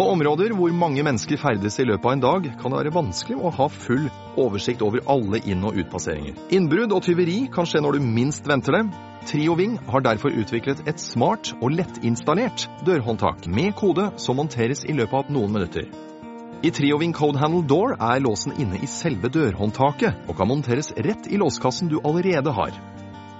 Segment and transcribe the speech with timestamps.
[0.00, 3.34] På områder hvor mange mennesker ferdes i løpet av en dag, kan det være vanskelig
[3.36, 4.06] å ha full
[4.40, 6.38] oversikt over alle inn- og utpasseringer.
[6.56, 8.80] Innbrudd og tyveri kan skje når du minst venter det.
[9.28, 15.18] Trioving har derfor utviklet et smart og lettinstallert dørhåndtak med kode som monteres i løpet
[15.18, 15.90] av noen minutter.
[16.64, 21.28] I Trioving Code Handle Door er låsen inne i selve dørhåndtaket og kan monteres rett
[21.28, 22.72] i låskassen du allerede har.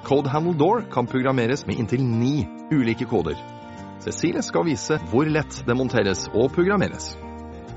[0.05, 3.41] Code Handle Door kan programmeres med inntil ni ulike koder.
[4.01, 7.13] Cecilie skal vise hvor lett det monteres og programmeres.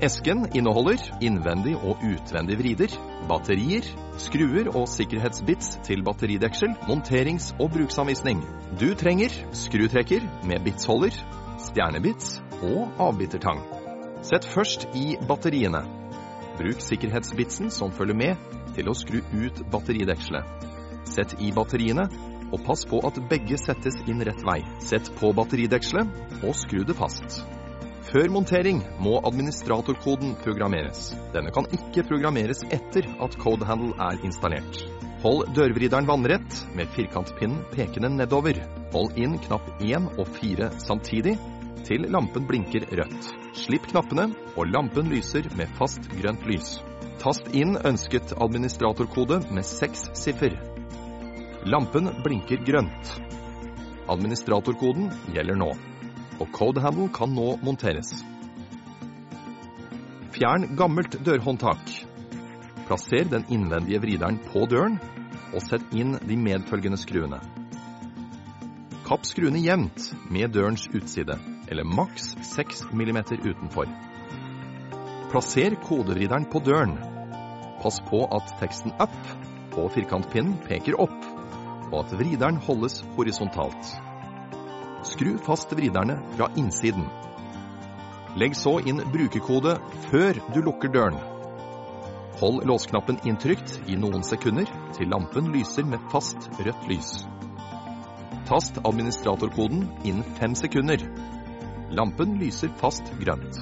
[0.02, 2.94] Esken inneholder innvendig og utvendig vrider,
[3.28, 3.84] batterier,
[4.20, 8.40] skruer og sikkerhetsbits til batterideksel, monterings- og bruksanvisning.
[8.80, 11.14] Du trenger skrutrekker med bitsholder,
[11.68, 13.60] stjernebits og avbitertang.
[14.24, 15.84] Sett først i batteriene.
[16.56, 20.70] Bruk sikkerhetsbitsen som følger med til å skru ut batteridekselet.
[21.04, 22.08] Sett i batteriene
[22.54, 24.60] og pass på at begge settes inn rett vei.
[24.82, 27.42] Sett på batteridekselet og skru det fast.
[28.14, 31.08] Før montering må administratorkoden programmeres.
[31.34, 34.84] Denne kan ikke programmeres etter at codehandle er installert.
[35.24, 38.60] Hold dørvrideren vannrett med firkantpinnen pekende nedover.
[38.92, 41.38] Hold inn knapp 1 og 4 samtidig
[41.88, 43.30] til lampen blinker rødt.
[43.56, 46.76] Slipp knappene, og lampen lyser med fast grønt lys.
[47.22, 50.73] Tast inn ønsket administratorkode med seks siffer.
[51.64, 53.10] Lampen blinker grønt.
[54.12, 55.70] Administratorkoden gjelder nå,
[56.36, 58.10] og codehandle kan nå monteres.
[60.34, 61.88] Fjern gammelt dørhåndtak.
[62.84, 64.98] Plasser den innvendige vrideren på døren,
[65.54, 67.38] og sett inn de medfølgende skruene.
[69.08, 71.38] Kapp skruene jevnt med dørens utside,
[71.72, 73.88] eller maks 6 mm utenfor.
[75.32, 76.98] Plasser kodevrideren på døren.
[77.80, 79.16] Pass på at teksten UP
[79.72, 81.33] på firkantpinnen peker opp,
[81.90, 83.92] og at vrideren holdes horisontalt.
[85.04, 87.06] Skru fast vriderne fra innsiden.
[88.40, 89.76] Legg så inn brukerkode
[90.08, 91.20] før du lukker døren.
[92.40, 97.12] Hold låsknappen inntrykt i noen sekunder til lampen lyser med fast rødt lys.
[98.48, 101.04] Tast administratorkoden innen fem sekunder.
[101.94, 103.60] Lampen lyser fast grønt.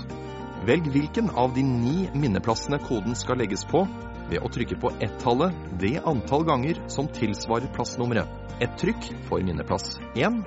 [0.67, 3.85] Velg hvilken av de ni minneplassene koden skal legges på
[4.33, 8.29] ved å trykke på ett-tallet det antall ganger som tilsvarer plassnummeret.
[8.63, 10.43] Ett trykk for minneplass 1,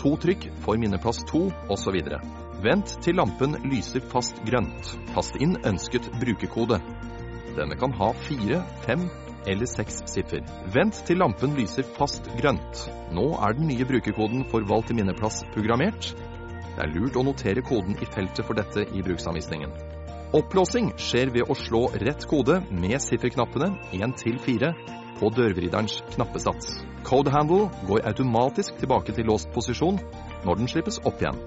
[0.00, 1.98] to trykk for minneplass 2, osv.
[2.60, 4.94] Vent til lampen lyser fast grønt.
[5.14, 6.80] Tast inn ønsket brukerkode.
[7.56, 9.08] Denne kan ha fire, fem
[9.48, 10.44] eller seks siffer.
[10.74, 12.84] Vent til lampen lyser fast grønt.
[13.16, 16.12] Nå er den nye brukerkoden for valgt minneplass programmert.
[16.76, 19.72] Det er lurt å notere koden i feltet for dette i bruksanvisningen.
[20.30, 24.68] Opplåsing skjer ved å slå rett kode med sifferknappene 1 til 4
[25.18, 26.76] på dørvriderens knappesats.
[27.02, 29.98] Codehandle går automatisk tilbake til låst posisjon
[30.44, 31.40] når den slippes opp igjen.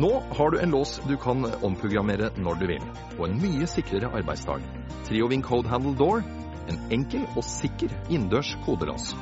[0.00, 2.88] Nå har du en lås du kan omprogrammere når du vil,
[3.18, 4.64] og en mye sikrere arbeidsdag.
[5.04, 6.24] Trioving Codehandle Door,
[6.72, 9.12] en enkel og sikker innendørs kodelås.